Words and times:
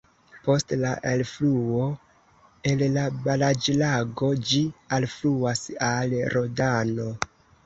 Post 0.45 0.71
la 0.83 0.93
elfluo 1.09 1.81
el 2.71 2.81
la 2.95 3.03
baraĵlago 3.27 4.31
ĝi 4.49 4.63
alfluas 4.99 5.63
al 5.91 6.19
Rodano. 6.37 7.09